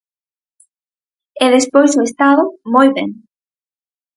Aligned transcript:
E 1.43 1.45
despois 1.55 1.91
o 1.99 2.05
Estado, 2.09 2.43
moi 2.73 2.87
ben. 2.97 3.09